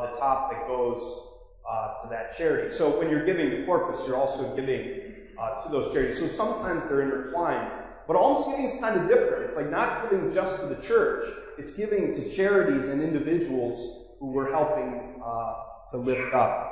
the 0.01 0.17
top 0.17 0.51
that 0.51 0.67
goes 0.67 1.27
uh, 1.69 2.01
to 2.01 2.09
that 2.09 2.37
charity. 2.37 2.69
So 2.69 2.99
when 2.99 3.09
you're 3.09 3.25
giving 3.25 3.49
to 3.51 3.65
Corpus, 3.65 4.03
you're 4.07 4.17
also 4.17 4.55
giving 4.55 5.13
uh, 5.37 5.63
to 5.63 5.69
those 5.69 5.91
charities. 5.91 6.19
So 6.19 6.27
sometimes 6.27 6.83
they're 6.89 7.01
intertwined. 7.01 7.71
But 8.07 8.15
almsgiving 8.17 8.65
is 8.65 8.77
kind 8.79 8.99
of 8.99 9.07
different. 9.07 9.45
It's 9.45 9.55
like 9.55 9.69
not 9.69 10.09
giving 10.09 10.33
just 10.33 10.61
to 10.61 10.67
the 10.67 10.81
church. 10.81 11.25
It's 11.57 11.75
giving 11.75 12.13
to 12.13 12.35
charities 12.35 12.89
and 12.89 13.01
individuals 13.01 14.07
who 14.19 14.27
we're 14.31 14.51
helping 14.51 15.21
uh, 15.23 15.55
to 15.91 15.97
lift 15.97 16.33
up. 16.33 16.69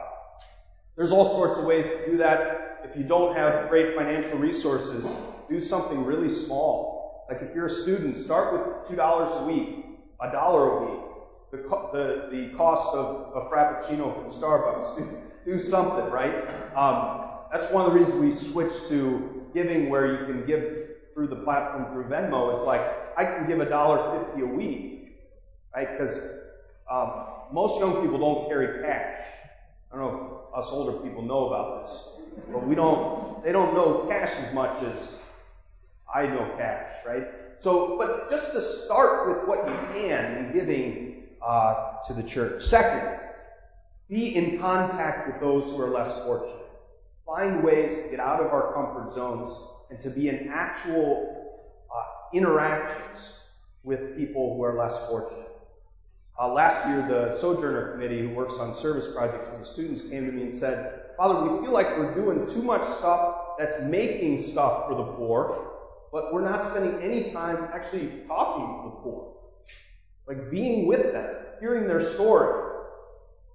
There's 0.96 1.12
all 1.12 1.26
sorts 1.26 1.58
of 1.58 1.66
ways 1.66 1.86
to 1.86 2.06
do 2.06 2.18
that. 2.18 2.82
If 2.84 2.98
you 2.98 3.04
don't 3.04 3.36
have 3.36 3.70
great 3.70 3.96
financial 3.96 4.38
resources, 4.38 5.26
do 5.50 5.60
something 5.60 6.04
really 6.04 6.30
small. 6.30 7.26
Like 7.30 7.42
if 7.42 7.56
you're 7.56 7.68
a 7.68 7.70
student, 7.70 8.18
start 8.18 8.54
with 8.54 8.90
two 8.90 8.96
dollars 8.96 9.30
a 9.34 9.46
week, 9.46 9.86
a 10.20 10.32
dollar 10.32 10.70
a 10.70 10.92
week. 10.92 11.11
The, 11.52 11.58
the, 11.58 12.30
the 12.32 12.56
cost 12.56 12.96
of 12.96 13.36
a 13.36 13.50
frappuccino 13.50 14.14
from 14.16 14.26
Starbucks. 14.28 14.98
Do, 14.98 15.22
do 15.46 15.60
something, 15.60 16.06
right? 16.12 16.48
Um, 16.76 17.30
that's 17.52 17.72
one 17.72 17.86
of 17.86 17.92
the 17.92 18.00
reasons 18.00 18.20
we 18.20 18.32
switched 18.32 18.88
to 18.90 19.50
giving 19.54 19.90
where 19.90 20.06
you 20.06 20.26
can 20.26 20.46
give 20.46 20.88
through 21.14 21.28
the 21.28 21.36
platform 21.36 21.86
through 21.88 22.06
Venmo. 22.06 22.54
Is 22.54 22.62
like 22.62 22.82
I 23.18 23.26
can 23.26 23.48
give 23.48 23.60
a 23.60 23.66
dollar 23.68 24.24
fifty 24.24 24.42
a 24.42 24.46
week, 24.46 25.18
right? 25.76 25.92
Because 25.92 26.40
um, 26.90 27.24
most 27.52 27.80
young 27.80 28.02
people 28.02 28.20
don't 28.20 28.50
carry 28.50 28.84
cash. 28.84 29.20
I 29.92 29.98
don't 29.98 30.14
know 30.14 30.44
if 30.52 30.58
us 30.58 30.70
older 30.72 31.00
people 31.00 31.24
know 31.24 31.48
about 31.48 31.84
this, 31.84 32.10
but 32.52 32.66
we 32.66 32.76
don't. 32.76 33.44
They 33.44 33.52
don't 33.52 33.74
know 33.74 34.06
cash 34.08 34.30
as 34.38 34.54
much 34.54 34.82
as 34.84 35.22
I 36.14 36.28
know 36.28 36.54
cash, 36.58 36.88
right? 37.06 37.28
So, 37.60 37.98
but 37.98 38.30
just 38.30 38.54
to 38.54 38.62
start 38.62 39.28
with 39.28 39.48
what 39.48 39.68
you 39.68 40.02
can 40.02 40.38
in 40.38 40.52
giving 40.54 41.21
uh, 41.44 41.98
to 42.08 42.14
the 42.14 42.24
church. 42.24 42.64
Second, 42.64 43.20
be 44.10 44.36
in 44.36 44.60
contact 44.60 45.28
with 45.28 45.40
those 45.40 45.72
who 45.72 45.82
are 45.82 45.90
less 45.90 46.24
fortunate. 46.24 46.58
Find 47.26 47.64
ways 47.64 48.04
to 48.04 48.10
get 48.10 48.20
out 48.20 48.42
of 48.42 48.48
our 48.48 48.74
comfort 48.74 49.14
zones 49.14 49.58
and 49.90 50.00
to 50.02 50.10
be 50.10 50.30
in 50.30 50.50
actual 50.50 51.60
uh, 51.90 52.38
interactions 52.38 53.42
with 53.84 54.18
people 54.18 54.56
who 54.56 54.64
are 54.64 54.78
less 54.78 55.08
fortunate. 55.08 55.48
Uh, 56.40 56.48
last 56.48 56.88
year, 56.88 57.06
the 57.08 57.32
Sojourner 57.32 57.92
Committee, 57.92 58.22
who 58.22 58.30
works 58.30 58.58
on 58.58 58.74
service 58.74 59.14
projects 59.14 59.48
for 59.48 59.58
the 59.58 59.66
students, 59.66 60.10
came 60.10 60.26
to 60.26 60.32
me 60.32 60.44
and 60.44 60.54
said, 60.54 61.02
Father, 61.18 61.52
we 61.52 61.64
feel 61.64 61.74
like 61.74 61.98
we're 61.98 62.16
doing 62.16 62.48
too 62.48 62.64
much 62.64 62.84
stuff 62.84 63.58
that's 63.60 63.80
making 63.84 64.40
stuff 64.40 64.88
for 64.88 64.96
the 64.96 65.04
poor, 65.04 65.72
but 66.12 66.34
we're 66.34 66.44
not 66.44 66.64
spending 66.72 67.02
any 67.02 67.32
time 67.32 67.68
actually 67.74 68.24
talking 68.28 68.66
to 68.66 68.90
the 68.90 68.96
poor. 69.04 69.34
Like 70.28 70.52
being 70.52 70.88
with 70.88 71.14
them, 71.14 71.36
hearing 71.60 71.88
their 71.88 72.00
story. 72.00 72.70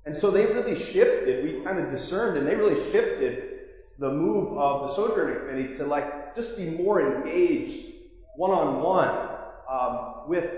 And 0.05 0.17
so 0.17 0.31
they 0.31 0.47
really 0.47 0.77
shifted, 0.77 1.45
we 1.45 1.65
kind 1.65 1.79
of 1.79 1.91
discerned, 1.91 2.39
and 2.39 2.47
they 2.47 2.55
really 2.55 2.91
shifted 2.93 3.59
the 3.99 4.11
move 4.11 4.57
of 4.59 4.83
the 4.83 4.89
Sojourner 4.89 5.47
Committee 5.47 5.75
to 5.75 5.85
like 5.85 6.37
just 6.37 6.57
be 6.57 6.67
more 6.71 7.01
engaged 7.01 7.93
one 8.37 8.51
on 8.51 8.83
one 8.83 10.29
with 10.29 10.51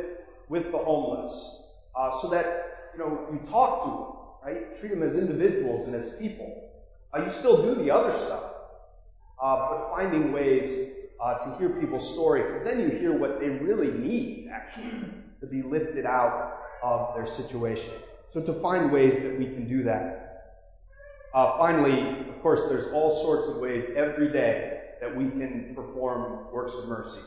with 0.49 0.73
the 0.73 0.79
homeless, 0.79 1.63
uh, 1.95 2.11
so 2.11 2.31
that 2.31 2.91
you 2.95 2.99
know 2.99 3.29
you 3.33 3.39
talk 3.41 3.85
to 3.85 3.91
them, 3.91 4.07
right? 4.45 4.79
Treat 4.81 4.91
them 4.91 5.03
as 5.03 5.19
individuals 5.19 5.87
and 5.87 5.95
as 5.95 6.17
people. 6.17 6.71
Uh, 7.15 7.23
you 7.23 7.31
still 7.31 7.63
do 7.63 7.75
the 7.75 7.91
other 7.91 8.11
stuff, 8.13 8.45
uh, 9.41 9.57
but 9.69 9.91
finding 9.91 10.33
ways 10.33 10.91
uh, 11.21 11.35
to 11.39 11.57
hear 11.59 11.69
people's 11.71 12.13
story, 12.13 12.43
because 12.43 12.65
then 12.65 12.81
you 12.81 12.89
hear 12.89 13.13
what 13.13 13.41
they 13.41 13.49
really 13.49 13.93
need, 13.93 14.49
actually, 14.53 14.91
to 15.41 15.47
be 15.47 15.63
lifted 15.63 16.05
out 16.05 16.61
of 16.83 17.15
their 17.15 17.27
situation. 17.27 17.95
So 18.31 18.41
to 18.41 18.53
find 18.53 18.93
ways 18.93 19.17
that 19.23 19.39
we 19.39 19.47
can 19.47 19.69
do 19.69 19.85
that. 19.85 20.25
Uh, 21.35 21.59
finally, 21.59 22.29
of 22.29 22.43
course, 22.43 22.69
there's 22.69 22.93
all 22.93 23.11
sorts 23.11 23.49
of 23.49 23.57
ways 23.57 23.95
every 23.95 24.33
day 24.33 24.81
that 25.01 25.15
we 25.15 25.29
can 25.31 25.75
perform 25.75 26.53
works 26.53 26.75
of 26.75 26.89
mercy, 26.89 27.21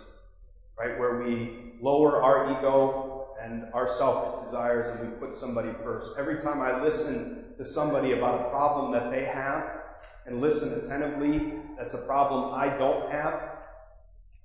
right? 0.78 1.00
Where 1.00 1.21
we 1.24 1.74
lower 1.82 2.21
our 2.21 2.58
ego 2.58 3.28
and 3.41 3.65
our 3.74 3.88
selfish 3.88 4.43
desires 4.43 4.88
and 4.89 5.10
we 5.10 5.17
put 5.17 5.34
somebody 5.34 5.71
first. 5.84 6.17
Every 6.17 6.39
time 6.39 6.62
I 6.62 6.82
listen 6.82 7.54
to 7.58 7.65
somebody 7.65 8.13
about 8.13 8.47
a 8.47 8.50
problem 8.50 8.91
that 8.93 9.12
they 9.12 9.26
have 9.26 9.82
and 10.26 10.41
listen 10.41 10.84
attentively, 10.84 11.54
that's 11.78 11.93
a 11.93 12.02
problem 12.06 12.54
I 12.54 12.78
don't 12.78 13.12
have. 13.12 13.50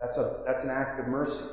That's 0.00 0.18
a, 0.18 0.42
that's 0.46 0.64
an 0.64 0.70
act 0.70 1.00
of 1.00 1.08
mercy, 1.08 1.44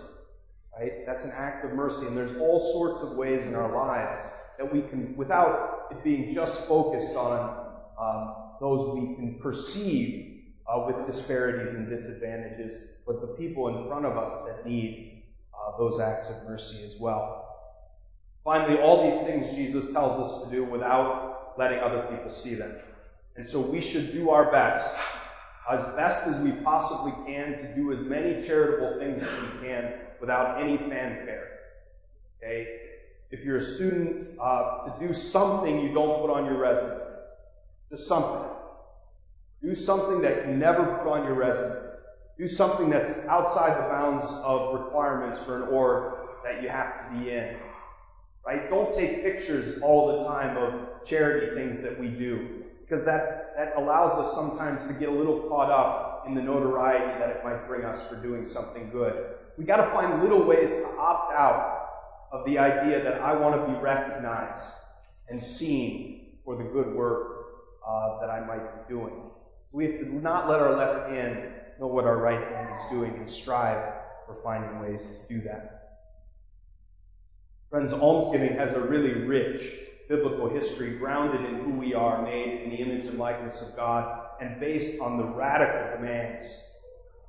right? 0.78 1.06
That's 1.06 1.26
an 1.26 1.32
act 1.36 1.66
of 1.66 1.74
mercy. 1.74 2.08
And 2.08 2.18
there's 2.18 2.36
all 2.38 2.60
sorts 2.60 3.02
of 3.02 3.18
ways 3.18 3.46
in 3.46 3.56
our 3.56 3.72
lives 3.72 4.18
that 4.58 4.72
we 4.72 4.82
can, 4.82 5.16
without 5.16 5.88
it 5.92 6.04
being 6.04 6.34
just 6.34 6.68
focused 6.68 7.16
on 7.16 7.74
um, 8.00 8.36
those 8.60 8.96
we 8.96 9.16
can 9.16 9.40
perceive 9.40 10.42
uh, 10.68 10.84
with 10.88 11.06
disparities 11.06 11.74
and 11.74 11.90
disadvantages, 11.90 12.94
but 13.06 13.22
the 13.22 13.28
people 13.28 13.68
in 13.68 13.88
front 13.88 14.06
of 14.06 14.18
us 14.18 14.46
that 14.46 14.66
need 14.66 15.24
uh, 15.54 15.78
those 15.78 16.00
acts 16.00 16.30
of 16.30 16.50
mercy 16.50 16.84
as 16.84 16.98
well. 17.00 17.40
Finally, 18.44 18.80
all 18.80 19.10
these 19.10 19.22
things 19.24 19.54
Jesus 19.54 19.94
tells 19.94 20.20
us 20.20 20.46
to 20.46 20.52
do 20.56 20.64
without 20.64 21.54
letting 21.58 21.80
other 21.80 22.04
people 22.10 22.30
see 22.30 22.56
them. 22.56 22.78
And 23.36 23.46
so 23.46 23.62
we 23.62 23.82
should 23.82 24.12
do 24.12 24.32
our 24.32 24.52
best, 24.52 24.98
as 25.70 25.82
best 25.96 26.28
as 26.28 26.40
we 26.40 26.52
possibly 26.52 27.14
can, 27.26 27.58
to 27.58 27.74
do 27.74 27.92
as 27.92 28.02
many 28.02 28.46
charitable 28.46 29.00
things 29.00 29.22
as 29.22 29.42
we 29.42 29.68
can 29.68 29.94
without 30.24 30.64
any 30.64 30.78
fanfare. 30.78 31.50
Okay? 32.38 32.80
If 33.30 33.44
you're 33.44 33.58
a 33.58 33.62
student, 33.62 34.40
uh, 34.40 34.88
to 34.88 35.06
do 35.06 35.12
something 35.12 35.82
you 35.82 35.94
don't 35.94 36.22
put 36.22 36.30
on 36.30 36.46
your 36.46 36.58
resume 36.58 36.98
to 37.90 37.98
something. 37.98 38.50
Do 39.62 39.76
something 39.76 40.22
that 40.22 40.48
you 40.48 40.54
never 40.54 40.86
put 40.86 41.08
on 41.12 41.26
your 41.26 41.34
resume. 41.34 41.76
Do 42.38 42.48
something 42.48 42.90
that's 42.90 43.26
outside 43.26 43.76
the 43.84 43.90
bounds 43.90 44.34
of 44.46 44.80
requirements 44.80 45.40
for 45.40 45.62
an 45.62 45.70
org 45.70 46.14
that 46.46 46.64
you 46.64 46.70
have 46.70 47.12
to 47.12 47.20
be 47.20 47.32
in. 47.32 47.58
Right? 48.48 48.70
Don't 48.70 48.96
take 48.96 49.26
pictures 49.26 49.82
all 49.82 50.20
the 50.20 50.24
time 50.30 50.56
of 50.56 51.06
charity 51.06 51.54
things 51.54 51.82
that 51.82 52.00
we 52.00 52.08
do. 52.08 52.64
Because 52.80 53.04
that, 53.04 53.56
that 53.58 53.74
allows 53.76 54.12
us 54.12 54.34
sometimes 54.34 54.88
to 54.88 54.94
get 54.94 55.10
a 55.10 55.12
little 55.12 55.50
caught 55.50 55.70
up 55.70 56.24
in 56.28 56.34
the 56.34 56.42
notoriety 56.42 57.20
that 57.20 57.30
it 57.30 57.44
might 57.44 57.68
bring 57.68 57.84
us 57.84 58.08
for 58.08 58.16
doing 58.16 58.46
something 58.46 58.90
good. 58.90 59.36
We 59.58 59.66
gotta 59.66 59.92
find 59.92 60.24
little 60.24 60.44
ways 60.44 60.74
to 60.74 60.88
opt 60.98 61.34
out 61.34 61.90
of 62.32 62.46
the 62.46 62.58
idea 62.58 63.04
that 63.04 63.22
I 63.22 63.36
want 63.36 63.56
to 63.56 63.72
be 63.72 63.80
recognized 63.80 64.74
and 65.30 65.42
seen 65.42 66.38
for 66.44 66.56
the 66.56 66.64
good 66.64 66.96
work 66.96 67.46
uh, 67.88 68.20
that 68.22 68.30
I 68.30 68.40
might 68.46 68.88
be 68.88 68.94
doing. 68.94 69.14
We 69.72 69.86
have 69.86 70.00
to 70.00 70.16
not 70.16 70.50
let 70.50 70.60
our 70.60 70.76
left 70.76 71.12
hand 71.12 71.54
know 71.80 71.88
what 71.88 72.06
our 72.06 72.18
right 72.18 72.42
hand 72.42 72.76
is 72.78 72.86
doing 72.90 73.16
and 73.16 73.30
strive 73.30 73.94
for 74.26 74.36
finding 74.44 74.80
ways 74.80 75.06
to 75.06 75.34
do 75.34 75.42
that. 75.42 76.00
Friends, 77.70 77.94
almsgiving 77.94 78.56
has 78.56 78.74
a 78.74 78.82
really 78.82 79.14
rich 79.14 79.80
biblical 80.08 80.48
history 80.48 80.92
grounded 80.98 81.44
in 81.50 81.64
who 81.64 81.72
we 81.72 81.94
are, 81.94 82.22
made 82.22 82.62
in 82.62 82.70
the 82.70 82.76
image 82.78 83.06
and 83.06 83.18
likeness 83.18 83.68
of 83.68 83.76
God, 83.76 84.28
and 84.42 84.60
based 84.60 85.02
on 85.02 85.18
the 85.18 85.26
radical 85.26 85.98
demands 85.98 86.70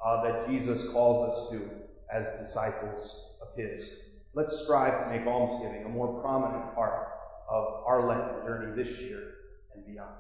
uh, 0.04 0.22
that 0.22 0.48
Jesus 0.48 0.90
calls 0.90 1.28
us 1.28 1.50
to 1.50 1.70
as 2.14 2.31
disciples 2.38 3.37
of 3.42 3.48
His. 3.57 4.20
Let's 4.35 4.64
strive 4.64 5.05
to 5.05 5.11
make 5.11 5.27
almsgiving 5.27 5.85
a 5.85 5.88
more 5.88 6.20
prominent 6.20 6.74
part 6.74 7.09
of 7.48 7.83
our 7.87 8.09
Lenten 8.09 8.46
journey 8.46 8.77
this 8.77 9.00
year 9.00 9.35
and 9.74 9.85
beyond. 9.87 10.14